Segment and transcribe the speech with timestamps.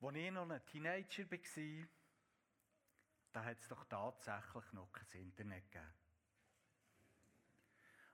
[0.00, 1.88] Als ich noch ein Teenager war,
[3.32, 5.92] da hat es doch tatsächlich noch kein Internet gegeben.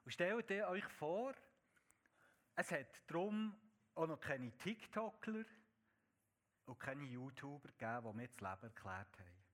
[0.05, 1.35] Und stellt euch vor,
[2.57, 3.55] es hat darum
[3.95, 5.45] auch noch keine TikTokler
[6.67, 9.45] und keine YouTuber gegeben, die mir das Leben erklärt haben.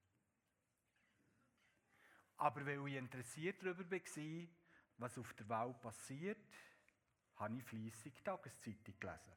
[2.37, 4.49] Aber weil ich interessiert darüber war,
[4.99, 6.39] was auf der Welt passiert,
[7.37, 9.37] habe ich fleissig Tageszeitung gelesen.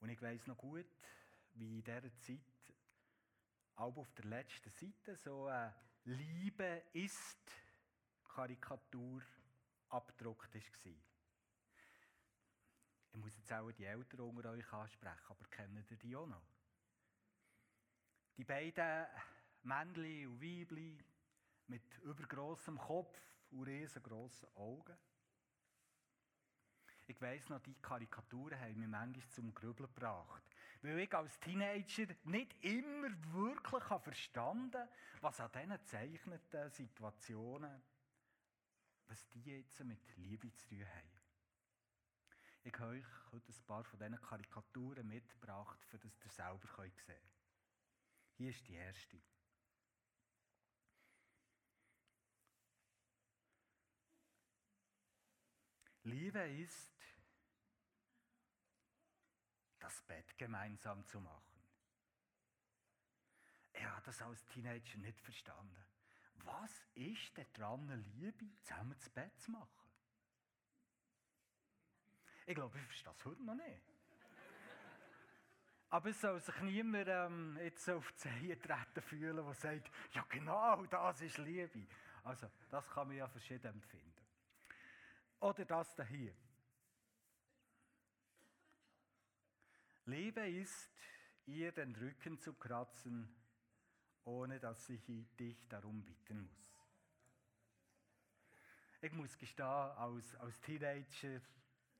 [0.00, 0.86] Und ich weiß noch gut,
[1.54, 2.40] wie in dieser Zeit
[3.76, 7.50] auch auf der letzten Seite so eine Liebe ist
[8.24, 9.22] Karikatur
[9.88, 10.92] abgedruckt war.
[13.12, 16.42] Ich muss jetzt auch die Eltern unter euch ansprechen, aber kennt ihr die auch noch?
[18.36, 19.06] Die beiden
[19.62, 21.04] Männchen und Weibchen
[21.66, 24.96] mit übergroßem Kopf und riesengroßen Augen.
[27.10, 30.44] Ich weiss noch, die Karikaturen haben mich manchmal zum Grübeln gebracht.
[30.80, 34.88] Weil ich als Teenager nicht immer wirklich verstanden
[35.20, 37.82] was an diesen gezeichneten Situationen,
[39.08, 41.10] was die jetzt mit Liebe zu tun haben.
[42.62, 47.18] Ich habe euch heute ein paar von diesen Karikaturen mitgebracht, das ihr selber sehen könnt.
[48.36, 49.20] Hier ist die erste.
[56.04, 56.99] Liebe ist,
[59.80, 61.62] das Bett gemeinsam zu machen.
[63.72, 65.84] Er hat das als Teenager nicht verstanden.
[66.44, 69.68] Was ist denn dran, Liebe zusammen das Bett zu machen?
[72.46, 73.82] Ich glaube, ich verstehe das heute noch nicht.
[75.90, 80.24] Aber es soll sich niemand ähm, jetzt auf die Zehen treten fühlen, der sagt, ja
[80.28, 81.86] genau, das ist Liebe.
[82.22, 84.26] Also, das kann man ja verschieden empfinden.
[85.40, 86.34] Oder das da hier.
[90.10, 90.90] Liebe ist,
[91.46, 93.34] ihr den Rücken zu kratzen,
[94.24, 95.00] ohne dass ich
[95.38, 96.76] dich darum bitten muss.
[99.02, 101.40] Ich muss gestehen, als, als Teenager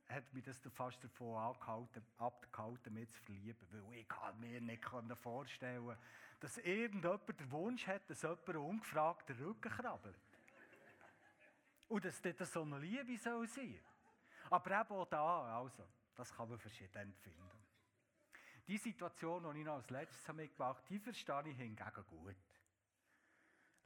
[0.09, 3.67] hat mich das fast davon abgehalten, abgehalten, mich zu verlieben.
[3.71, 4.07] Weil ich
[4.39, 4.85] mir nicht
[5.19, 5.97] vorstellen
[6.41, 10.19] dass irgendjemand den Wunsch hat, dass jemand ungefragt den Rücken krabbelt.
[11.89, 13.79] Und dass das so eine Liebe soll sein
[14.49, 17.60] Aber eben auch da, also, das kann man verschieden finden.
[18.71, 22.37] Die Situation, die ich noch als letztes mitgebracht habe, die verstehe ich hingegen gut.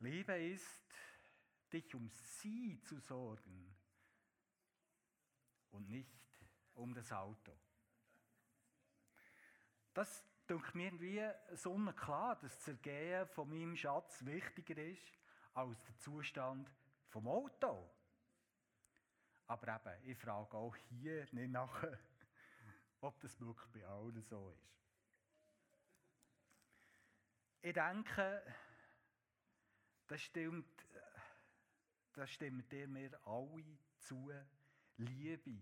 [0.00, 0.84] Liebe ist,
[1.72, 3.74] dich um sie zu sorgen
[5.70, 6.12] und nicht
[6.74, 7.56] um das Auto.
[9.94, 15.18] Das denke mir irgendwie sonnenklar, dass das Ergehen von meinem Schatz wichtiger ist
[15.54, 16.70] als der Zustand
[17.08, 17.90] vom Auto.
[19.46, 21.98] Aber eben, ich frage auch hier nicht nachher,
[23.04, 24.72] ob das wirklich bei allen so ist.
[27.62, 28.42] Ich denke,
[30.06, 30.86] das stimmt,
[32.12, 34.30] das stimmt dir mir alle zu.
[34.96, 35.60] Liebe.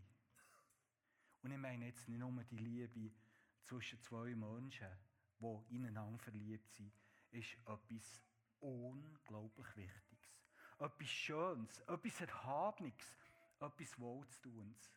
[1.42, 3.14] Und ich meine jetzt nicht nur die Liebe
[3.62, 4.90] zwischen zwei Menschen,
[5.38, 6.92] die ineinander verliebt sind,
[7.30, 8.20] ist etwas
[8.60, 10.32] unglaublich Wichtiges
[10.78, 13.16] etwas Schönes, etwas Erhabenes,
[13.60, 14.90] etwas Wohlzutuns.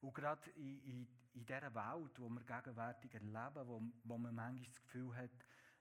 [0.00, 4.66] Und gerade in, in, in dieser Welt, wo wir gegenwärtig erleben, wo, wo man manchmal
[4.66, 5.30] das Gefühl hat,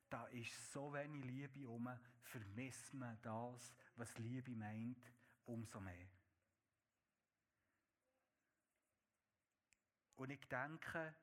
[0.10, 1.90] da ist so wenig Liebe um,
[2.22, 5.12] vermisst man das, was Liebe meint,
[5.46, 6.10] umso mehr.
[10.16, 11.16] Und ich denke,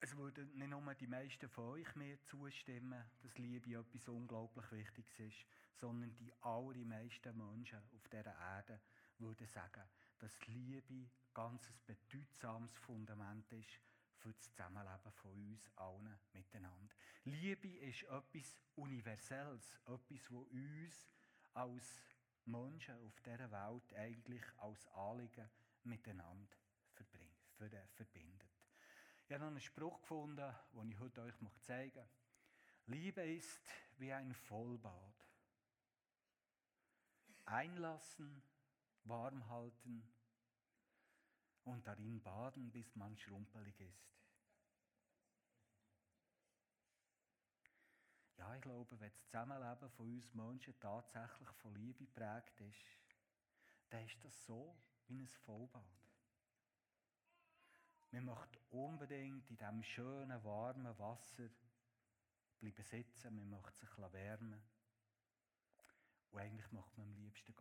[0.00, 5.18] es würden nicht nur die meisten von euch mir zustimmen, dass Liebe etwas unglaublich Wichtiges
[5.18, 8.80] ist, sondern die allermeisten Menschen auf dieser Erde
[9.18, 9.82] würden sagen,
[10.18, 13.80] dass Liebe ganz ein bedeutsames Fundament ist
[14.18, 16.94] für das Zusammenleben von uns allen miteinander.
[17.24, 21.08] Liebe ist etwas Universelles, etwas, was uns
[21.54, 22.02] als
[22.44, 25.48] Menschen auf dieser Welt eigentlich als Anliegen
[25.84, 26.56] miteinander
[27.94, 28.50] verbindet.
[29.26, 32.08] Ich habe noch einen Spruch gefunden, den ich heute euch zeigen möchte.
[32.86, 33.60] Liebe ist
[33.98, 35.14] wie ein Vollbad.
[37.44, 38.42] Einlassen,
[39.08, 40.02] warm halten
[41.64, 44.08] und darin baden, bis man schrumpelig ist.
[48.36, 52.84] Ja, ich glaube, wenn das Zusammenleben von uns Menschen tatsächlich von Liebe geprägt ist,
[53.90, 54.76] dann ist das so
[55.06, 55.82] wie ein Vollbad.
[58.10, 61.48] Man möchte unbedingt in diesem schönen, warmen Wasser
[62.58, 64.62] bleiben sitzen, man möchte sich wärmen.
[66.30, 67.54] Und eigentlich möchte man am liebsten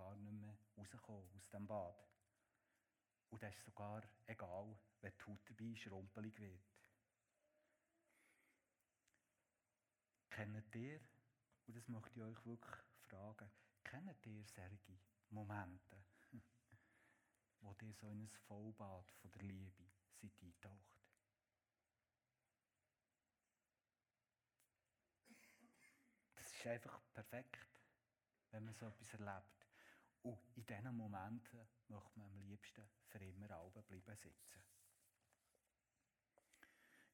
[0.94, 2.08] rauskommen aus dem Bad.
[3.30, 6.62] Und das ist sogar egal, wenn die Haut dabei schrumpelig wird.
[10.30, 11.00] Kennt ihr,
[11.66, 12.76] und das möchte ich euch wirklich
[13.08, 13.50] fragen,
[13.84, 15.00] kennt ihr solche
[15.30, 15.98] Momente,
[17.62, 19.84] wo ihr so in ein Vollbad von der Liebe
[20.22, 20.98] seid eintaucht?
[26.36, 27.68] Das ist einfach perfekt,
[28.52, 29.57] wenn man so etwas erlebt.
[30.28, 34.62] Und in diesen Momenten möchte man am liebsten für immer Alben bleiben sitzen.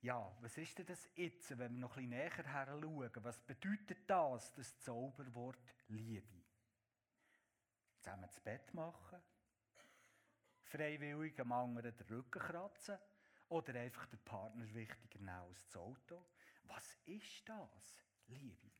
[0.01, 3.11] Ja, was ist denn das jetzt, wenn wir noch ein bisschen näher her schauen?
[3.23, 6.43] Was bedeutet das, das Zauberwort Liebe?
[8.01, 9.21] Zusammen das Bett machen?
[10.63, 12.97] Freiwillig am anderen den Rücken kratzen?
[13.49, 16.25] Oder einfach der Partner wichtiger nehmen als das Auto?
[16.63, 18.72] Was ist das, Liebe?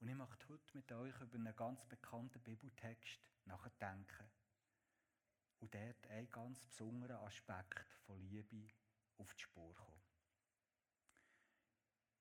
[0.00, 4.30] Und ich möchte heute mit euch über einen ganz bekannten Bibeltext nachdenken
[5.58, 8.66] und dort einen ganz besonderen Aspekt von Liebe
[9.18, 10.00] auf die Spur kommen.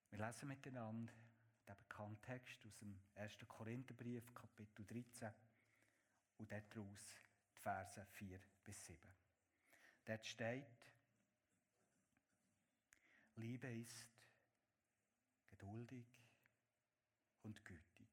[0.10, 1.14] Wir lesen miteinander
[1.68, 3.38] den bekannten Text aus dem 1.
[3.48, 5.32] Korintherbrief, Kapitel 13,
[6.38, 7.16] und daraus
[7.54, 9.00] die Verse 4 bis 7.
[10.04, 10.66] Dort steht,
[13.36, 14.06] Liebe ist
[15.48, 16.19] geduldig
[17.44, 18.08] und gütig.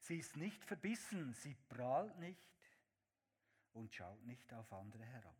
[0.00, 2.56] Sie ist nicht verbissen, sie prahlt nicht
[3.72, 5.36] und schaut nicht auf andere herab.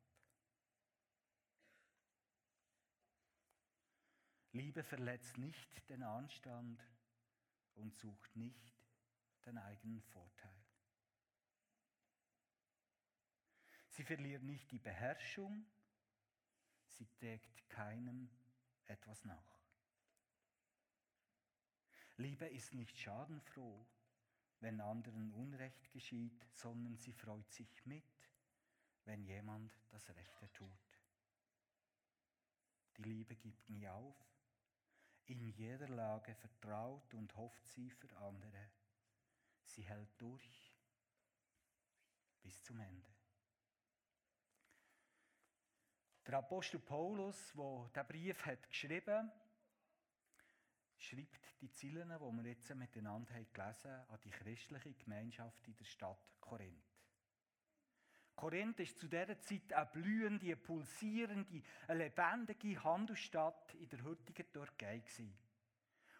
[4.52, 6.82] Liebe verletzt nicht den Anstand
[7.74, 8.74] und sucht nicht
[9.44, 10.64] den eigenen Vorteil.
[13.90, 15.64] Sie verliert nicht die Beherrschung,
[16.88, 18.30] sie trägt keinem
[18.86, 19.55] etwas nach.
[22.18, 23.86] Liebe ist nicht schadenfroh,
[24.60, 28.04] wenn anderen Unrecht geschieht, sondern sie freut sich mit,
[29.04, 30.70] wenn jemand das Rechte tut.
[32.96, 34.16] Die Liebe gibt nie auf,
[35.26, 38.70] in jeder Lage vertraut und hofft sie für andere.
[39.64, 40.72] Sie hält durch
[42.40, 43.12] bis zum Ende.
[46.26, 49.30] Der Apostel Paulus, der diesen Brief hat geschrieben
[50.98, 55.84] schreibt die Ziele, die wir jetzt miteinander gelesen haben, an die christliche Gemeinschaft in der
[55.84, 56.96] Stadt Korinth.
[58.34, 64.52] Korinth ist zu dieser Zeit eine blühende, eine pulsierende, eine lebendige Handelsstadt in der heutigen
[64.52, 65.02] Türkei.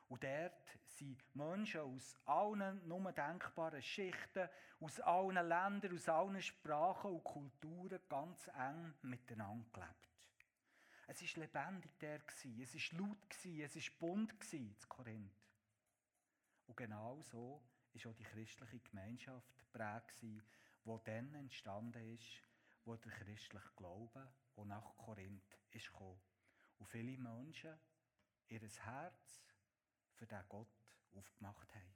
[0.09, 4.49] Und dort sind Menschen aus allen nur denkbaren Schichten,
[4.81, 10.16] aus allen Ländern, aus allen Sprachen und Kulturen ganz eng miteinander gelebt.
[11.09, 15.33] Es war lebendig der, es war laut, es war bunt zu Korinth.
[16.67, 17.63] Und genau so
[17.93, 20.43] war auch die christliche Gemeinschaft geprägt, die
[21.05, 22.43] dann entstanden ist,
[22.85, 26.21] wo der christliche Glaube auch nach Korinth ist gekommen.
[26.79, 27.79] Und viele Menschen
[28.49, 29.45] ihr Herz
[30.15, 30.69] für den Gott
[31.13, 31.95] aufgemacht haben.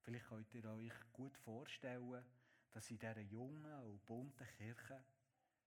[0.00, 2.24] Vielleicht könnt ihr euch gut vorstellen,
[2.70, 5.02] dass in dieser jungen und bunten Kirche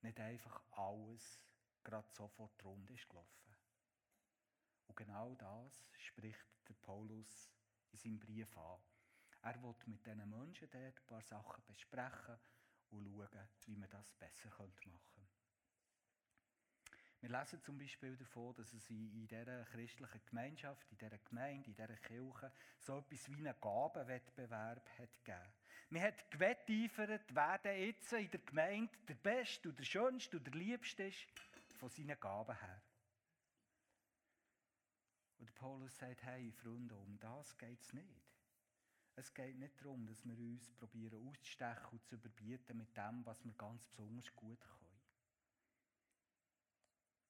[0.01, 1.39] nicht einfach alles
[1.83, 3.55] gerade sofort rund ist gelaufen.
[4.87, 7.51] Und genau das spricht der Paulus
[7.91, 8.79] in seinem Brief an.
[9.41, 12.37] Er will mit diesen Menschen dort ein paar Sachen besprechen
[12.89, 15.27] und schauen, wie man das besser machen könnte.
[17.19, 21.75] Wir lesen zum Beispiel davon, dass es in dieser christlichen Gemeinschaft, in dieser Gemeinde, in
[21.75, 25.53] dieser Kirche so etwas wie einen Gabenwettbewerb hat gegeben.
[25.89, 30.59] Man hat gewetteifert, wer denn jetzt in der Gemeinde der Beste, der Schönste oder der
[30.59, 31.27] Liebste ist
[31.77, 32.81] von seinen Gaben her.
[35.37, 38.27] Und Paulus sagt, hey Freunde, um das geht es nicht.
[39.15, 43.43] Es geht nicht darum, dass wir uns probieren auszustechen und zu überbieten mit dem, was
[43.45, 45.01] wir ganz besonders gut können.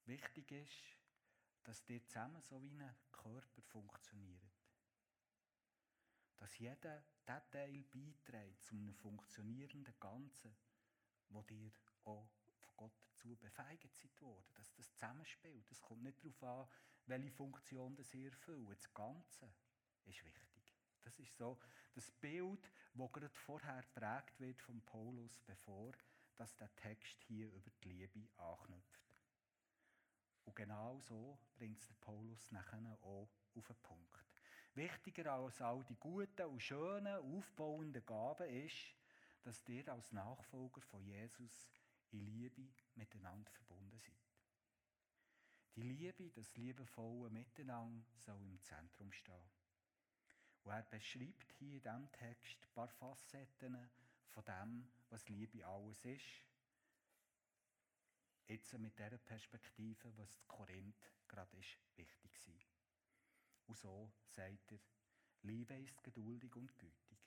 [0.05, 0.97] Wichtig ist,
[1.63, 4.56] dass ihr zusammen so wie ein Körper funktioniert.
[6.37, 10.55] Dass jeder dieser Teil beiträgt zu einem funktionierenden Ganzen,
[11.29, 11.71] wo ihr
[12.03, 12.29] auch
[12.59, 15.69] von Gott dazu befähigt seid worden, dass das zusammenspielt.
[15.71, 16.67] Es kommt nicht darauf an,
[17.07, 18.69] welche Funktion das ihr erfüllt.
[18.69, 19.51] Das Ganze
[20.05, 20.73] ist wichtig.
[21.01, 21.57] Das ist so
[21.95, 25.93] das Bild, das gerade vorher geprägt wird von Paulus, bevor
[26.35, 29.01] dass der Text hier über die Liebe anknüpft.
[30.45, 34.26] Und genau so bringt es Paulus nachher auch auf den Punkt.
[34.77, 38.93] Wichtiger als all die guten und schönen, aufbauenden Gaben ist,
[39.41, 41.67] dass ihr als Nachfolger von Jesus
[42.11, 42.61] in Liebe
[42.93, 44.13] miteinander verbunden seid.
[45.75, 49.49] Die Liebe, das liebevolle Miteinander soll im Zentrum stehen.
[50.63, 53.89] Und er beschreibt hier in diesem Text ein paar Facetten
[54.29, 56.43] von dem, was Liebe alles ist.
[58.45, 62.76] Jetzt mit dieser Perspektive, was Korinth gerade ist, wichtig war.
[63.67, 64.79] Und so sagt er,
[65.43, 67.17] Liebe ist geduldig und gütig.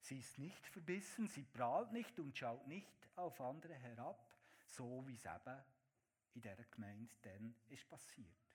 [0.00, 4.26] Sie ist nicht verbissen, sie prahlt nicht und schaut nicht auf andere herab,
[4.64, 5.62] so wie es eben
[6.34, 8.48] in dieser Gemeinde dann ist passiert.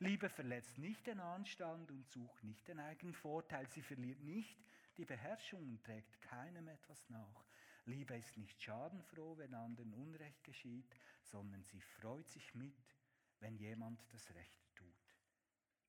[0.00, 3.68] Liebe verletzt nicht den Anstand und sucht nicht den eigenen Vorteil.
[3.68, 4.56] Sie verliert nicht
[4.96, 7.46] die Beherrschung und trägt keinem etwas nach.
[7.84, 12.76] Liebe ist nicht schadenfroh, wenn anderen Unrecht geschieht, sondern sie freut sich mit,
[13.40, 15.16] wenn jemand das Rechte tut.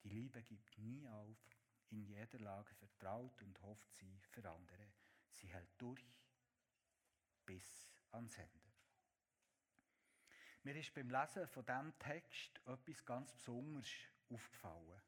[0.04, 1.38] Die Liebe gibt nie auf,
[1.90, 4.92] in jeder Lage vertraut und hofft sie für andere.
[5.32, 6.04] Sie hält durch
[7.46, 8.70] bis ans Ende.
[10.64, 13.90] Mir ist beim Lesen von diesem Text etwas ganz Besonderes
[14.30, 15.02] aufgefallen.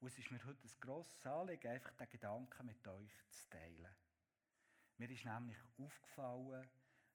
[0.00, 3.94] Und es ist mir heute ein grosses Anliegen, einfach den Gedanken mit euch zu teilen.
[4.98, 6.68] Mir ist nämlich aufgefallen,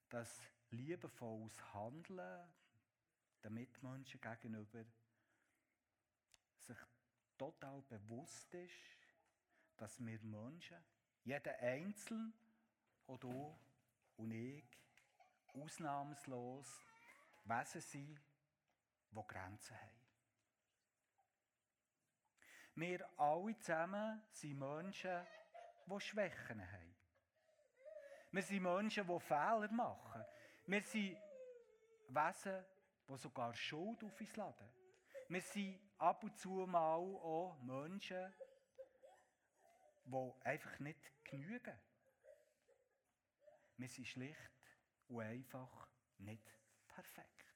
[0.08, 2.48] dass liebevolles Handeln
[3.44, 4.84] den Mitmenschen gegenüber
[6.58, 6.78] sich
[7.36, 8.72] total bewusst ist,
[9.76, 10.78] dass wir Menschen,
[11.24, 12.32] jeder Einzelne,
[13.06, 13.58] auch du
[14.16, 14.64] und ich,
[15.54, 16.80] ausnahmslos
[17.44, 18.20] Wesen sind,
[19.10, 20.04] die Grenzen haben.
[22.76, 25.26] Wir alle zusammen sind Menschen,
[25.86, 26.96] die Schwächen haben.
[28.32, 30.24] Wir sind Menschen, die Fehler machen.
[30.66, 31.16] Wir sind
[32.08, 32.64] Wesen,
[33.08, 34.68] die sogar Schuld auf uns laden.
[35.28, 38.32] Wir sind ab und zu mal auch Menschen,
[40.04, 41.78] die einfach nicht genügen.
[43.76, 44.52] Wir sind schlicht
[45.08, 46.46] und einfach nicht
[46.88, 47.54] perfekt.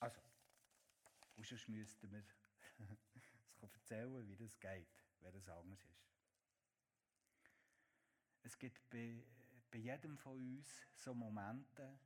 [0.00, 0.20] Also,
[1.36, 2.24] und sonst müssten wir
[3.14, 6.06] es erzählen, wie das geht, wenn es anders ist.
[8.42, 9.26] Es gibt bei,
[9.70, 11.98] bei jedem von uns so Momente,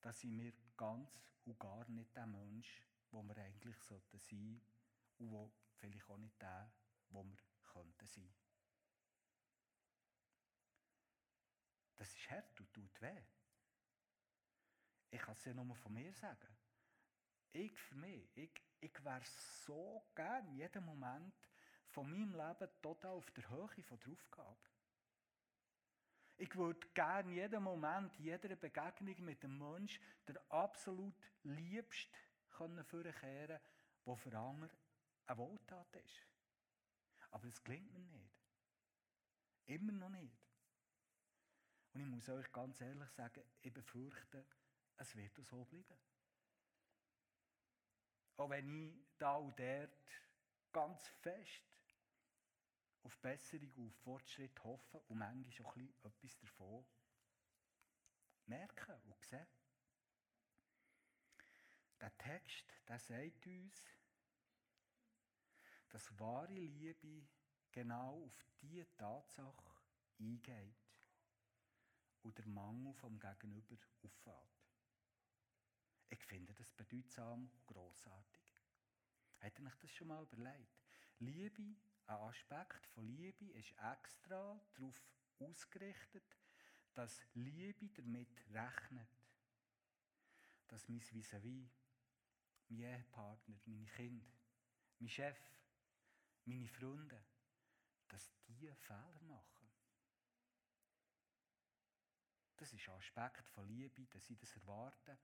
[0.00, 1.10] da sind wir ganz
[1.44, 4.62] und gar nicht der Mensch, wo wir eigentlich sein sollten
[5.18, 6.72] und wo vielleicht auch nicht der,
[7.10, 8.32] wo wir könnten sein.
[11.96, 13.22] Das ist hart und tut weh.
[15.10, 16.56] Ich kann es ja nur von mir sagen.
[17.52, 19.24] Ich für mich, ich, ich wäre
[19.66, 21.34] so gern jeden Moment
[21.88, 24.69] von meinem Leben total auf der Höhe von der Aufgabe.
[26.40, 32.08] Ich würde gerne jeden Moment, jeder Begegnung mit dem Menschen der absolut liebst
[32.48, 33.60] können vorkehren,
[34.06, 34.70] der für andere
[35.26, 36.26] eine Wohltat ist.
[37.30, 38.32] Aber es gelingt mir nicht.
[39.66, 40.34] Immer noch nicht.
[41.92, 44.46] Und ich muss euch ganz ehrlich sagen, ich befürchte,
[44.96, 45.98] es wird so bleiben.
[48.38, 49.90] Auch wenn ich da und dort
[50.72, 51.69] ganz fest
[53.02, 56.84] auf Besserung, auf Fortschritt hoffen und manchmal auch etwas davon
[58.46, 59.46] merken und sehen.
[62.00, 63.84] Der Text, der sagt uns,
[65.90, 67.28] dass wahre Liebe
[67.72, 69.70] genau auf diese Tatsache
[70.18, 70.76] eingeht
[72.22, 74.60] und der Mangel vom Gegenüber auffällt.
[76.08, 78.42] Ich finde das bedeutsam und grossartig.
[79.38, 80.80] Hat ihr euch das schon mal überlegt?
[81.18, 81.76] Liebe
[82.10, 85.00] ein Aspekt von Liebe ist extra darauf
[85.38, 86.36] ausgerichtet,
[86.94, 89.08] dass Liebe damit rechnet,
[90.66, 91.70] dass mein Vis-à-vis,
[92.68, 94.26] mein Ehepartner, meine Kinder,
[94.98, 95.38] mein Chef,
[96.46, 97.22] meine Freunde,
[98.08, 99.70] dass die Fehler machen.
[102.56, 105.16] Das ist ein Aspekt von Liebe, dass sie das erwarten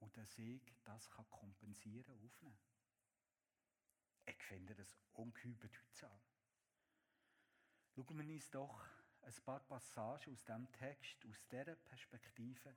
[0.00, 2.58] und dass ich das kompensieren kann, aufnehmen.
[4.26, 6.20] Ich finde das ungeheuer bedeutsam.
[7.94, 8.84] Schauen wir uns doch
[9.22, 12.76] ein paar Passagen aus diesem Text, aus dieser Perspektive,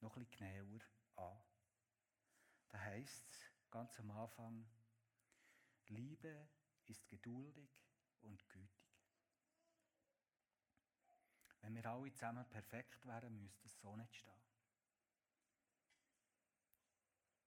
[0.00, 0.80] noch bisschen genauer
[1.14, 1.40] an.
[2.70, 4.68] Da heißt es ganz am Anfang,
[5.86, 6.48] Liebe
[6.86, 7.70] ist geduldig
[8.22, 8.68] und gütig.
[11.60, 14.32] Wenn wir alle zusammen perfekt wären, müsste es so nicht stehen.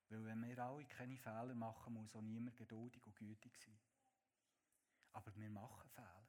[0.07, 3.77] Weil wenn wir alle keine Fehler machen, muss auch niemand geduldig und gütig sein.
[5.11, 6.28] Aber wir machen Fehler.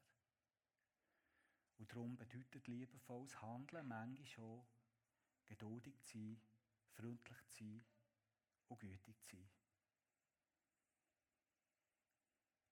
[1.80, 4.66] Und darum bedeutet liebevolles Handeln manchmal schon
[5.46, 6.42] geduldig zu sein,
[6.92, 7.84] freundlich zu sein
[8.68, 9.50] und gütig zu sein.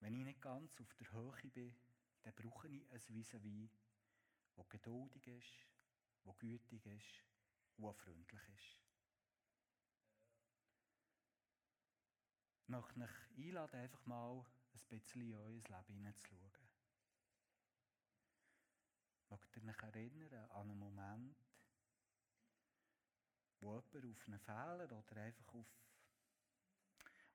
[0.00, 1.74] Wenn ich nicht ganz auf der Höhe bin,
[2.22, 3.70] dann brauche ich ein Vis-à-vis,
[4.56, 5.66] das geduldig ist,
[6.24, 7.24] das gütig ist
[7.78, 8.78] und freundlich ist.
[12.64, 16.57] Ich möchte euch einladen, einfach mal ein bisschen in euer Leben hineinzuschauen.
[19.30, 21.36] Mögt ihr euch erinnern an einen Moment,
[23.60, 25.66] wo jemand auf einen Fehler oder einfach auf,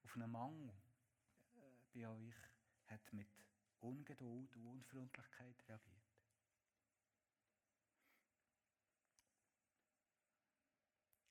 [0.04, 0.74] auf einen Mangel
[1.54, 1.60] äh,
[1.94, 2.34] bei euch
[2.88, 3.28] hat mit
[3.80, 6.04] Ungeduld und Unfreundlichkeit reagiert?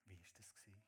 [0.05, 0.57] Wie war das?
[0.57, 0.83] Gewesen?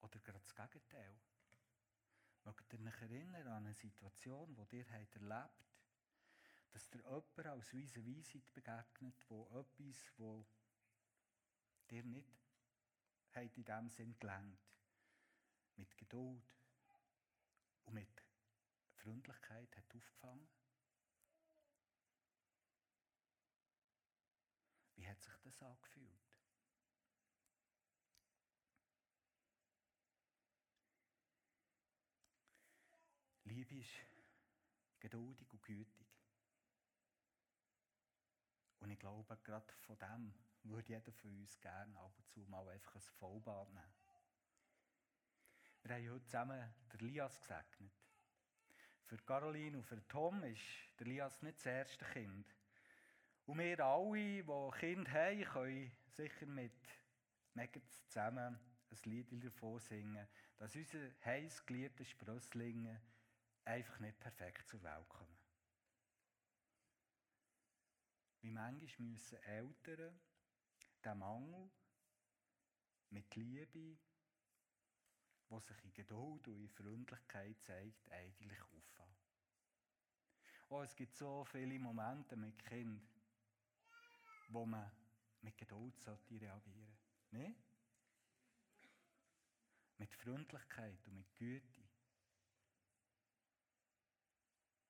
[0.00, 1.20] Oder gerade das Gegenteil?
[2.78, 5.72] Mögt ihr euch an eine Situation, die ihr habt erlebt
[6.72, 10.46] dass dir jemand als weise Weisheit begegnet, wo etwas, wo
[11.90, 12.32] dir nicht
[13.32, 14.58] hat in diesem Sinn gelernt,
[15.76, 16.54] mit Geduld
[17.84, 18.24] und mit
[18.94, 20.48] Freundlichkeit hat aufgefangen?
[24.94, 26.21] Wie hat sich das angefühlt?
[33.72, 36.06] Liebe ist geduldig und gütig.
[38.80, 42.68] Und ich glaube, gerade von dem würde jeder von uns gerne ab und zu mal
[42.68, 43.94] einfach ein Vollbad nehmen.
[45.84, 47.92] Wir haben heute zusammen den Lias gesegnet.
[49.04, 50.60] Für Caroline und für Tom ist
[50.98, 52.54] der Lias nicht das erste Kind.
[53.46, 56.88] Und wir alle, die Kinder haben, können sicher mit
[57.54, 58.58] Megan zusammen
[58.90, 63.00] ein Lied davor singen, dass unsere heiß geliebten Sprösslinge
[63.64, 65.38] einfach nicht perfekt zur Welt kommen.
[68.40, 70.20] Wie manchmal müssen Eltern
[71.04, 71.70] den Mangel
[73.10, 73.98] mit Liebe,
[75.50, 79.16] die sich in Geduld und in Freundlichkeit zeigt, eigentlich auffangen.
[80.70, 83.06] Oh, es gibt so viele Momente mit Kindern,
[84.48, 84.90] wo man
[85.42, 86.96] mit Geduld sollte reagieren
[87.30, 87.36] sollte.
[87.36, 87.54] Ne?
[89.98, 91.82] Mit Freundlichkeit und mit Güte.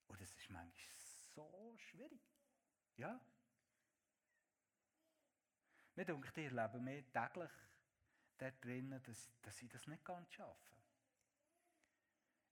[0.07, 0.97] Und das ist manchmal
[1.35, 2.21] so schwierig.
[2.97, 3.21] Ja?
[5.95, 7.51] Mir denke, ihr leben mir täglich
[8.39, 10.73] dort drinnen, dass, dass ich das nicht ganz schaffe.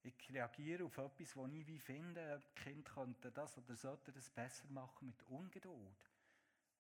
[0.03, 4.31] Ich reagiere auf etwas, das ich wie finde, ein Kind könnte das oder sollte das
[4.31, 6.11] besser machen mit Ungeduld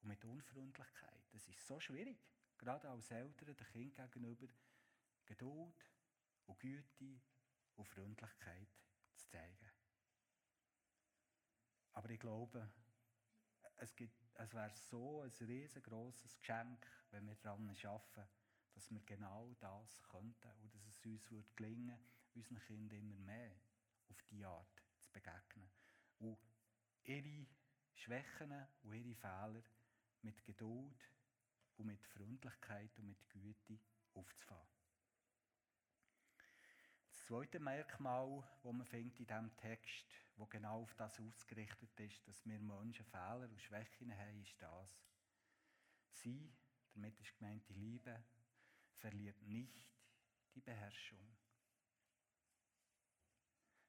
[0.01, 1.23] und mit Unfreundlichkeit.
[1.33, 2.19] Das ist so schwierig,
[2.57, 4.47] gerade als Eltern dem Kind gegenüber
[5.27, 5.87] Geduld
[6.47, 7.21] und Güte
[7.77, 8.69] und Freundlichkeit
[9.15, 9.70] zu zeigen.
[11.93, 12.69] Aber ich glaube,
[13.77, 18.29] es gibt es wäre so ein riesengroßes Geschenk, wenn wir daran arbeiten,
[18.73, 21.99] dass wir genau das könnten und dass es uns würde gelingen
[22.35, 23.53] unseren Kindern immer mehr
[24.09, 25.69] auf diese Art zu begegnen.
[26.21, 26.39] Und
[27.05, 27.47] ihre
[27.95, 29.63] Schwächen und ihre Fehler
[30.23, 31.11] mit Geduld
[31.77, 33.79] und mit Freundlichkeit und mit Güte
[34.15, 34.80] aufzufahren.
[37.31, 42.45] Zweite Merkmal, das man findet in diesem Text, wo genau auf das ausgerichtet ist, dass
[42.45, 45.01] wir Menschen Fehler und Schwächen haben, ist das.
[46.11, 46.53] Sie,
[46.93, 48.21] damit ist gemeint die Liebe,
[48.97, 49.89] verliert nicht
[50.57, 51.37] die Beherrschung.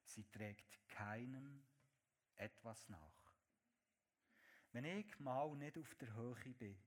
[0.04, 1.64] Sie trägt keinem
[2.36, 3.34] etwas nach.
[4.70, 6.80] Wenn ich mal nicht auf der Höhe bin,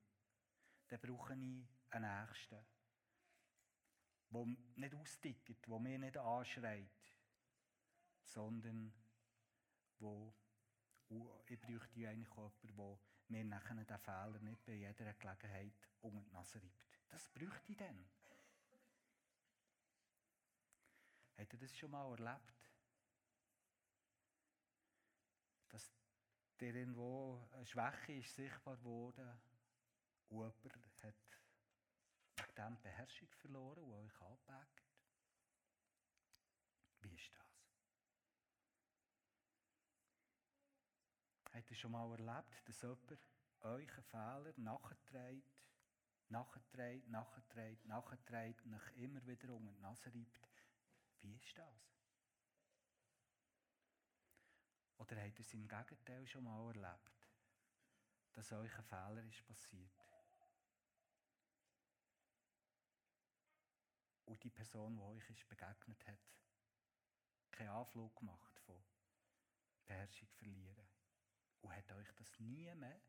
[0.88, 2.65] dann brauche ich einen Nächsten,
[4.32, 6.90] der nicht austickt, der mir nicht anschreit,
[8.24, 8.94] sondern
[10.00, 10.34] wo
[11.48, 16.32] ich bräuchte eigentlich jemanden, der mir nachher den Fehler nicht bei jeder Gelegenheit unter die
[16.32, 17.00] Nase reibt.
[17.10, 18.06] Das bräuchte ich dann.
[21.38, 22.70] Habt ihr das schon mal erlebt?
[25.70, 25.94] Dass
[26.60, 29.38] dir irgendwo eine Schwäche ist sichtbar wurde
[30.30, 30.95] und jemand
[32.56, 34.84] dem Beherrschung verloren und euch anpackt?
[37.02, 37.46] Wie ist das?
[41.54, 43.18] Habt ihr schon mal erlebt, dass jemand
[43.62, 45.62] euch einen Fehler nachträgt,
[46.30, 50.39] nachträgt, nachträgt, nachträgt euch immer wieder um die Nase reibt?
[51.22, 51.96] Wie ist das?
[54.98, 57.28] Oder habt ihr es im Gegenteil schon mal erlebt,
[58.34, 60.14] dass euch ein Fehler ist passiert?
[64.26, 66.20] Und die Person, die euch ist begegnet hat,
[67.52, 68.84] keinen Anflug gemacht von
[69.86, 70.88] Beherrschung verlieren
[71.62, 73.02] und hat euch das nie mehr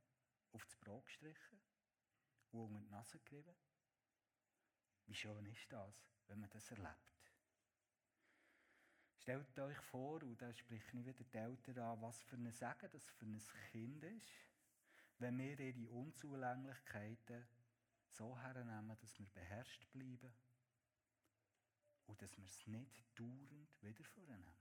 [0.53, 1.61] aufs Brot gestrichen
[2.53, 3.55] und um die Nase gerieben?
[5.07, 5.95] Wie schön ist das,
[6.27, 7.17] wenn man das erlebt?
[9.19, 12.89] Stellt euch vor, und da spreche ich wieder die Eltern an, was für ein Sagen
[12.93, 14.31] das für ein Kind ist,
[15.19, 17.47] wenn wir ihre Unzulänglichkeiten
[18.09, 20.33] so hernehmen, dass wir beherrscht bleiben
[22.07, 24.55] und dass wir es nicht dauernd wieder vornehmen.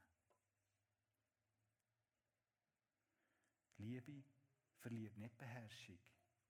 [3.77, 4.23] Liebe
[4.77, 5.99] verliert nicht Beherrschung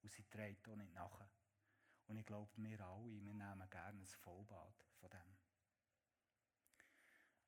[0.01, 1.29] und sie trägt auch nicht nachher.
[2.08, 5.38] Und ich glaube, wir alle, wir nehmen gerne ein Vollbad von dem.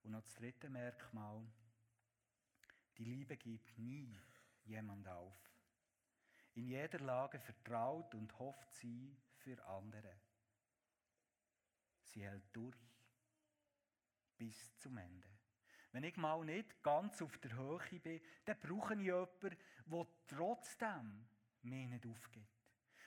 [0.04, 1.46] Und noch das dritte Merkmal,
[2.98, 4.18] die Liebe gibt nie
[4.64, 5.38] jemand auf.
[6.56, 10.20] In jeder Lage vertraut und hofft sie für andere.
[12.02, 12.76] Sie hält durch
[14.38, 15.28] bis zum Ende.
[15.92, 21.28] Wenn ich mal nicht ganz auf der Höhe bin, dann brauche ich jemanden, der trotzdem
[21.64, 22.48] mir nicht aufgibt.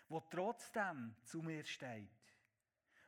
[0.08, 2.10] Der trotzdem zu mir steht.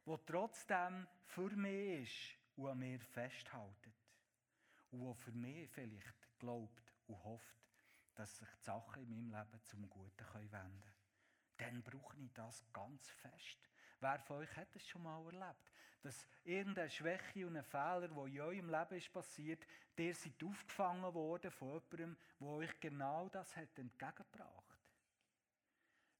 [0.06, 3.90] Der trotzdem für mich ist und an mir festhält.
[4.90, 7.56] Und der für mich vielleicht glaubt und hofft,
[8.14, 10.82] dass sich die Sachen in meinem Leben zum Guten wenden können.
[11.56, 13.68] Dann brauche ich das ganz fest.
[14.00, 15.71] Wer von euch hat es schon mal erlebt?
[16.02, 19.64] Dass irgendeine Schwäche und ein Fehler, der in eurem Leben ist passiert,
[19.96, 24.80] der seid aufgefangen worden von jemandem, der euch genau das hat entgegengebracht.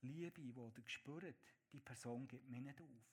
[0.02, 1.36] Liebe, die ihr spürt,
[1.72, 3.12] die Person gibt mir nicht auf.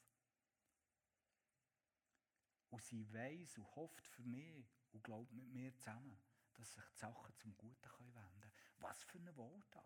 [2.72, 6.20] Und sie weiß und hofft für mich und glaubt mit mir zusammen,
[6.54, 8.52] dass sich die Sachen zum Guten wenden können.
[8.80, 9.84] Was für eine Wohltat.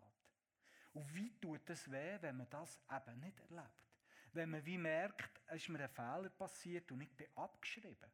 [0.92, 3.93] Und wie tut es weh, wenn man das eben nicht erlebt?
[4.34, 8.10] Wenn man wie merkt, es ist mir ein Fehler passiert und ich bin abgeschrieben.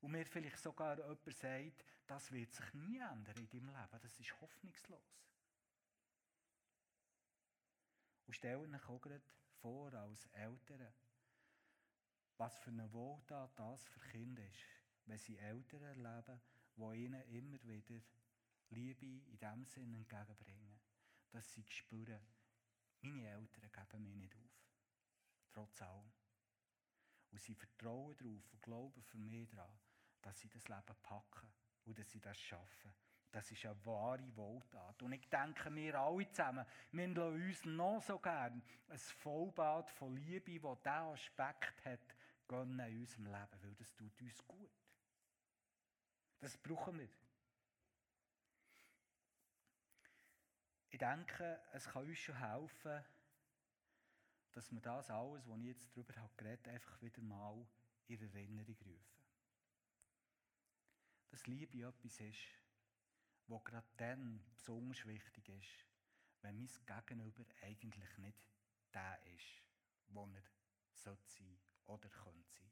[0.00, 4.00] Und mir vielleicht sogar jemand sagt, das wird sich nie ändern in deinem Leben.
[4.00, 5.18] Das ist hoffnungslos.
[8.26, 9.22] Und stell euch auch gerade
[9.60, 10.94] vor, als Eltern,
[12.36, 14.64] was für eine Wohltat das für Kinder ist,
[15.06, 16.40] wenn sie Eltern erleben,
[16.76, 18.00] die ihnen immer wieder
[18.70, 20.80] Liebe in dem Sinne entgegenbringen,
[21.30, 22.20] dass sie spüren,
[23.00, 24.51] meine Eltern geben mir nicht auf.
[25.52, 26.12] Trotz allem.
[27.30, 29.78] Und sie vertrauen darauf und glauben für mich daran,
[30.20, 31.52] dass sie das Leben packen
[31.84, 32.92] und dass sie das schaffen.
[33.30, 35.02] Das ist eine wahre Wohltat.
[35.02, 40.14] Und ich denke, wir alle zusammen, wir lassen uns noch so gern ein Vollbad von
[40.16, 42.16] Liebe, das diesen Aspekt hat,
[42.50, 44.70] in unserem Leben, weil das tut uns gut.
[46.38, 47.08] Das brauchen wir.
[50.90, 53.02] Ich denke, es kann uns schon helfen,
[54.52, 57.66] dass wir das alles, was ich jetzt darüber habe geredet einfach wieder mal
[58.08, 59.22] in Erinnerung rufen.
[61.30, 62.46] Dass Liebe etwas ist,
[63.46, 65.86] was gerade dann besonders wichtig ist,
[66.42, 68.46] wenn mein Gegenüber eigentlich nicht
[68.92, 69.62] der ist,
[70.08, 70.42] wo er
[70.92, 72.70] sollte sein oder könnte sein.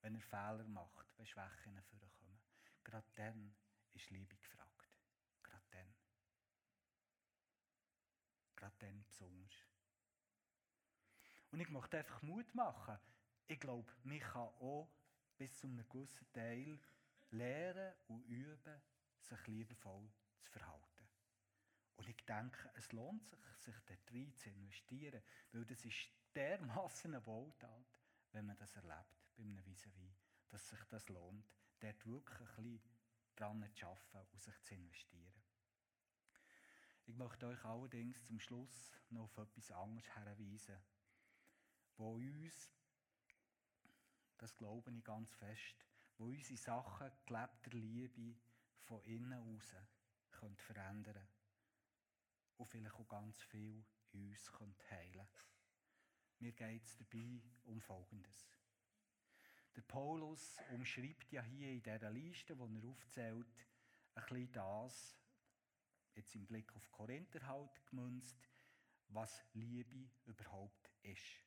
[0.00, 2.40] Wenn er Fehler macht, wenn Schwächen vorkommen.
[2.82, 3.54] Gerade dann
[3.92, 4.90] ist Liebe gefragt.
[5.42, 5.94] Gerade dann.
[8.56, 9.65] Gerade dann besonders.
[11.50, 12.98] Und ich möchte einfach Mut machen.
[13.46, 14.88] Ich glaube, man kann auch
[15.38, 16.80] bis zu einem gewissen Teil
[17.30, 18.82] lernen und üben,
[19.20, 20.08] sich liebevoll
[20.42, 21.08] zu verhalten.
[21.96, 27.14] Und ich denke, es lohnt sich, sich dort rein zu investieren, weil das ist dermassen
[27.14, 27.98] eine Wohltat,
[28.32, 29.88] wenn man das erlebt bei einem vis
[30.48, 31.44] dass sich das lohnt,
[31.80, 32.80] dort wirklich ein bisschen
[33.34, 35.42] dran zu arbeiten und sich zu investieren.
[37.06, 40.76] Ich möchte euch allerdings zum Schluss noch auf etwas anderes hinweisen,
[41.96, 42.72] wo uns,
[44.38, 45.84] das glaube ich ganz fest,
[46.18, 48.36] wo unsere Sachen gelebter Liebe
[48.82, 49.74] von innen aus
[50.30, 51.26] können verändern
[52.58, 55.56] und vielleicht auch ganz viel in uns heilen können.
[56.38, 58.50] Mir geht es dabei um Folgendes.
[59.74, 63.46] Der Paulus umschreibt ja hier in dieser Liste, die er aufzählt,
[64.14, 65.18] ein bisschen das,
[66.14, 68.48] jetzt im Blick auf Korinther halt gemünzt,
[69.08, 71.45] was Liebe überhaupt ist.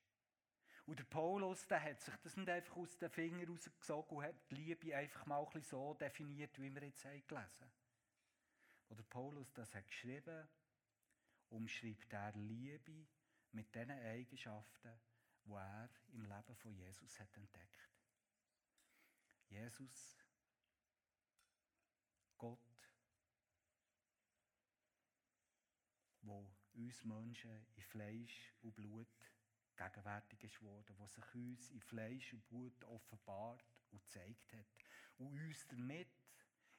[0.89, 4.49] Und der Paulus, der hat sich das nicht einfach aus den Fingern rausgesogen und hat
[4.49, 7.71] die Liebe einfach mal ein so definiert, wie wir jetzt haben gelesen
[8.89, 8.97] haben.
[8.97, 10.49] der Paulus das hat geschrieben,
[11.49, 13.06] umschreibt er Liebe
[13.52, 14.99] mit den Eigenschaften,
[15.45, 17.88] die er im Leben von Jesus hat entdeckt.
[19.47, 20.17] Jesus,
[22.39, 22.89] Gott,
[26.23, 29.29] wo uns Menschen in Fleisch und Blut
[29.80, 34.65] gegenwärtig ist worden, was sich uns in Fleisch und Blut offenbart und gezeigt hat.
[35.18, 36.10] Und uns damit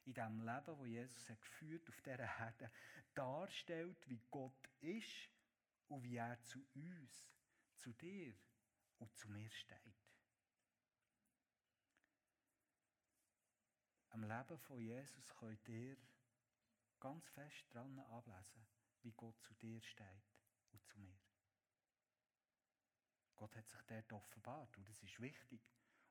[0.05, 2.71] in dem Leben, wo Jesus hat geführt auf dieser Erde,
[3.13, 5.29] darstellt, wie Gott ist
[5.87, 7.29] und wie er zu uns,
[7.75, 8.33] zu dir
[8.99, 9.77] und zu mir steht.
[14.09, 15.97] Am Leben von Jesus könnt ihr
[16.99, 18.67] ganz fest dran ablesen,
[19.01, 20.35] wie Gott zu dir steht
[20.71, 21.20] und zu mir.
[23.41, 25.59] Gott hat sich dort offenbart und das ist wichtig.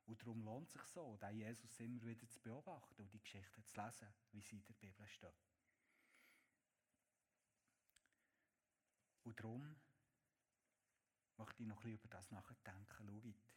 [0.07, 3.63] Und darum lohnt es sich so, den Jesus immer wieder zu beobachten und die Geschichte
[3.63, 5.47] zu lesen, wie sie in der Bibel steht.
[9.23, 9.77] Und darum
[11.37, 13.23] möchte ich noch ein über das nachdenken.
[13.23, 13.55] Schaut.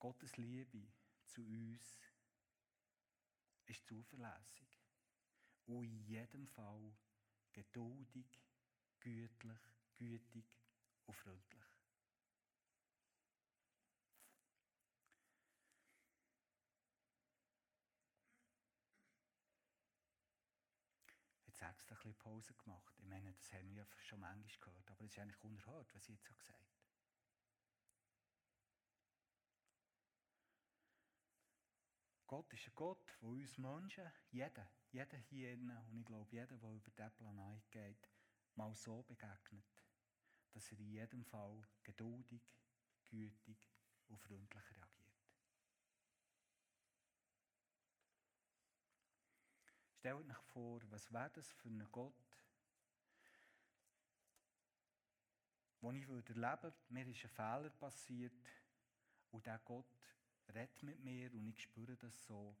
[0.00, 0.92] Gottes Liebe
[1.26, 2.00] zu uns
[3.66, 4.82] ist zuverlässig
[5.66, 6.92] und in jedem Fall
[7.52, 8.26] geduldig,
[8.98, 9.60] gütlich,
[9.94, 10.59] gütig
[11.10, 11.64] und freundlich.
[21.46, 22.94] Jetzt extra ein bisschen Pause gemacht.
[23.00, 26.10] Ich meine, das haben wir schon manchmal gehört, aber es ist eigentlich unerhört, was ich
[26.10, 26.64] jetzt gesagt habe.
[32.28, 36.70] Gott ist ein Gott, der uns Menschen, jeder, jeder hier und ich glaube, jeder, der
[36.70, 38.08] über diesen Planet geht,
[38.54, 39.64] mal so begegnet,
[40.52, 42.42] dass er in jedem Fall geduldig,
[43.08, 43.58] gütig
[44.08, 45.00] und freundlich reagiert.
[49.98, 52.14] Stellt euch vor, was wäre das für ein Gott,
[55.80, 56.34] wo ich würde
[56.88, 58.32] mir ist ein Fehler passiert
[59.30, 59.94] und der Gott
[60.48, 62.56] redet mit mir und ich spüre das so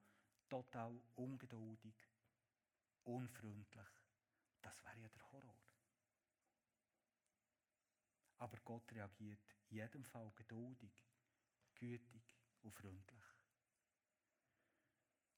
[0.48, 1.94] total ungeduldig,
[3.04, 3.88] unfreundlich.
[4.62, 5.59] Das wäre ja der Horror.
[8.40, 11.04] Aber Gott reagiert in jedem Fall geduldig,
[11.74, 13.24] gütig und freundlich.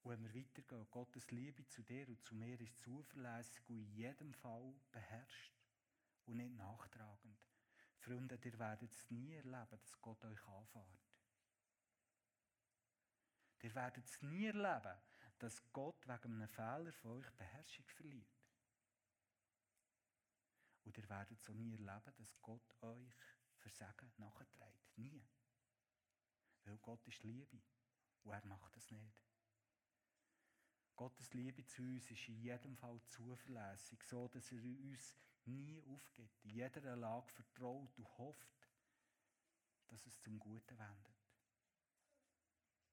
[0.03, 3.93] Und wenn wir weitergehen, Gottes Liebe zu dir und zu mir ist zuverlässig und in
[3.93, 5.53] jedem Fall beherrscht
[6.27, 7.39] und nicht nachtragend.
[7.99, 11.13] Freunde, ihr werdet es nie erleben, dass Gott euch anfährt.
[13.63, 14.99] Ihr werdet es nie erleben,
[15.39, 18.42] dass Gott wegen einem Fehler von euch Beherrschung verliert.
[20.85, 23.15] Und ihr werdet so nie erleben, dass Gott euch
[23.59, 24.99] Versagen nachträgt.
[24.99, 25.25] Nie.
[26.65, 27.63] Weil Gott ist Liebe
[28.25, 29.23] und er macht das nicht.
[30.97, 35.17] Gottes Liebe zu uns ist in jedem Fall zuverlässig, so dass er uns
[35.47, 38.69] nie aufgibt, in jeder Lage vertraut und hofft,
[39.89, 41.13] dass es zum Guten wendet.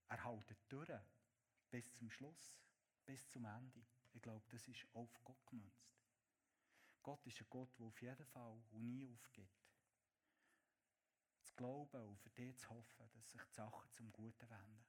[0.07, 0.89] Er hält durch
[1.69, 2.57] bis zum Schluss,
[3.05, 3.85] bis zum Ende.
[4.13, 5.98] Ich glaube, das ist auf Gott gemünzt.
[7.09, 9.67] Gott ist ein Gott, der auf jeden Fall und nie aufgibt.
[11.41, 14.85] Zu glauben und für dich zu hoffen, dass sich die Sachen zum Guten wenden.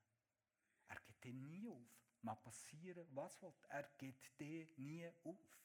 [0.89, 1.81] Er gibt dir nie auf.
[2.21, 3.55] Mag passieren, was will.
[3.71, 5.59] Er gibt dir nie auf.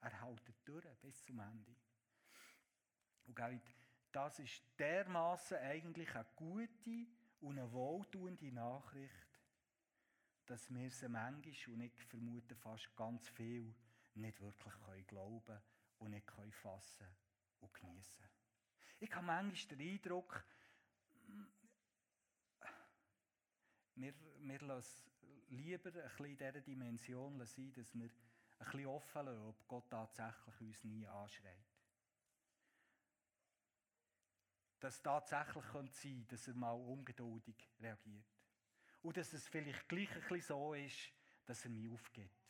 [0.00, 1.76] Er hält durch bis zum Ende.
[3.26, 3.38] Und
[4.10, 7.08] das ist dermaßen eigentlich eine gute
[7.40, 9.38] und eine wohltuende Nachricht,
[10.46, 13.74] dass wir sie manchmal, und ich vermute fast ganz viel,
[14.14, 15.62] nicht wirklich glauben können
[15.98, 17.06] und nicht fassen
[17.60, 18.28] und genießen
[19.00, 20.44] Ich habe manchmal den Eindruck,
[23.94, 25.12] wir, wir lassen
[25.48, 28.10] lieber ein bisschen in dieser Dimension sein, dass wir ein
[28.58, 31.66] bisschen offen lassen, ob Gott tatsächlich uns nie anschreit.
[34.80, 38.26] Dass es tatsächlich sein könnte, dass er mal ungeduldig reagiert.
[39.02, 41.12] Und dass es vielleicht gleich ein bisschen so ist,
[41.44, 42.41] dass er mich aufgibt.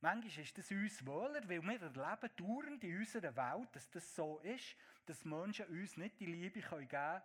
[0.00, 4.38] Manchmal ist das uns wohler, weil wir erleben dauernd in unserer Welt, dass das so
[4.40, 7.22] ist, dass Menschen uns nicht die Liebe geben können,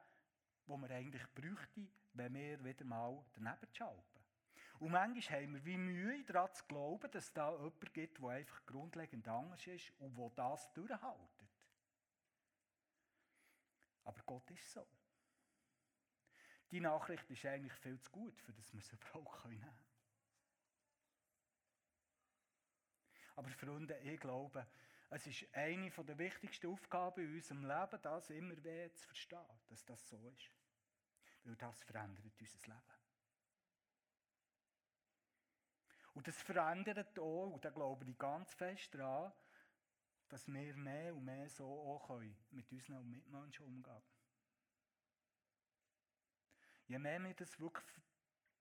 [0.67, 4.13] die wir eigentlich bräuchten, wenn wir wieder mal daneben schalten.
[4.79, 8.29] Und manchmal haben wir wie Mühe daran zu glauben, dass es da jemanden gibt, der
[8.29, 11.29] einfach grundlegend anders ist und der das durchhaltet.
[14.03, 14.85] Aber Gott ist so.
[16.71, 19.92] Die Nachricht ist eigentlich viel zu gut, für das wir sie überhaupt nehmen können.
[23.35, 24.65] Aber Freunde, ich glaube,
[25.09, 29.85] es ist eine der wichtigsten Aufgaben in unserem Leben, das immer wieder zu verstehen, dass
[29.85, 30.49] das so ist.
[31.43, 33.03] Weil das verändert unser Leben.
[36.13, 39.33] Und das verändert auch, und da glaube ich ganz fest daran,
[40.29, 44.01] dass wir mehr und mehr so auch können, mit unseren Mitmenschen umgehen
[46.87, 47.85] Je mehr wir das wirklich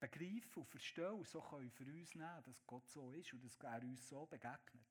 [0.03, 3.57] begreifen und verstehen und so können für uns nehmen, dass Gott so ist und dass
[3.61, 4.85] er uns so begegnet.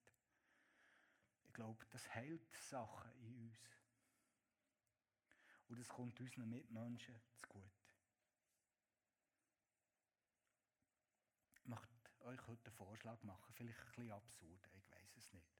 [1.43, 3.59] Ich glaube, das heilt Sachen in uns.
[5.67, 7.95] Und das kommt unseren Mitmenschen zu gut.
[11.55, 15.51] Ich möchte euch heute einen Vorschlag machen, vielleicht ein bisschen absurd, ich weiß es nicht.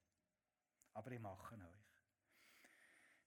[0.94, 1.92] Aber ich mache ihn euch.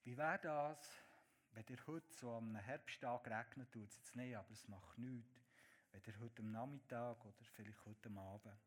[0.03, 1.03] Wie wäre das,
[1.51, 5.44] wenn ihr heute so am Herbsttag regnet, tut es jetzt nicht, aber es macht nichts,
[6.07, 8.59] ihr heute am Nachmittag oder vielleicht heute Abend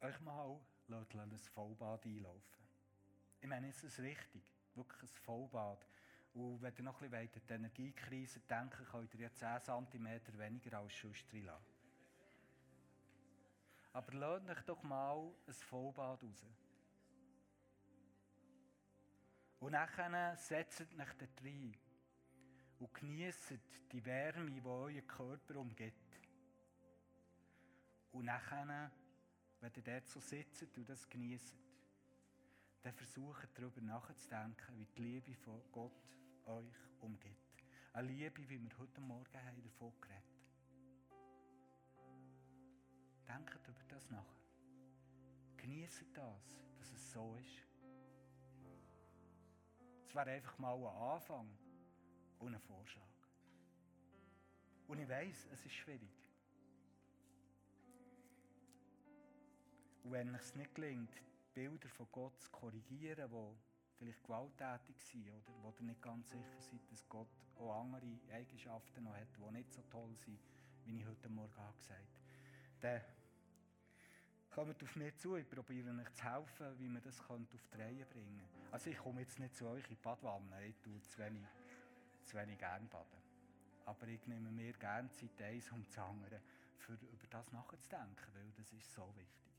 [0.00, 2.62] euch mal ein Vollbad einlaufen.
[3.40, 4.42] Ich meine, es ist richtig.
[4.74, 5.86] Wirklich ein Vollbad.
[6.34, 10.38] Und wenn ihr noch ein bisschen an die Energiekrise denken könnt ihr ja 10 cm
[10.38, 11.64] weniger als sonst lassen.
[13.92, 16.46] Aber lasst euch doch mal ein Vollbad raus.
[19.60, 21.76] Und dann setzt euch dort rein
[22.82, 23.54] und genießt
[23.92, 25.94] die Wärme, die euren Körper umgeht.
[28.10, 28.90] Und dann,
[29.60, 31.54] wenn ihr dort so sitzt und das genießt,
[32.82, 35.92] dann versucht darüber nachzudenken, wie die Liebe von Gott
[36.46, 37.36] euch umgeht.
[37.92, 40.24] Eine Liebe, wie wir heute Morgen haben davon geredet
[43.28, 44.34] Denkt über das nach.
[45.56, 47.68] Genießt das, dass es so ist.
[50.08, 51.61] Es wäre einfach mal ein Anfang
[52.42, 53.02] und ein Vorschlag.
[54.88, 56.10] Und ich weiß, es ist schwierig.
[60.02, 61.22] Und wenn es nicht gelingt,
[61.54, 63.56] Bilder von Gott zu korrigieren, die
[63.96, 69.04] vielleicht gewalttätig sind oder wo ihr nicht ganz sicher seid, dass Gott auch andere Eigenschaften
[69.04, 70.40] noch hat, die nicht so toll sind,
[70.84, 72.06] wie ich heute Morgen gesagt habe,
[72.80, 73.00] dann
[74.50, 77.38] kommt auf mich zu, ich probiere euch zu helfen, wie man das auf
[77.72, 78.72] die Reihe bringen könnte.
[78.72, 81.46] Also ich komme jetzt nicht zu euch in die Badwanne, ich tue zu wenig,
[82.32, 83.22] zu wenig gern baden.
[83.84, 86.40] Aber ich nehme mir gerne Zeit eins um das andere,
[86.78, 89.51] für über das nachzudenken, weil das ist so wichtig.